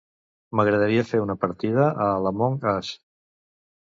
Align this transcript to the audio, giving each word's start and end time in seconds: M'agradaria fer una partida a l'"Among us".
M'agradaria 0.59 1.03
fer 1.11 1.21
una 1.25 1.37
partida 1.45 1.85
a 2.07 2.11
l'"Among 2.23 2.59
us". 2.77 2.91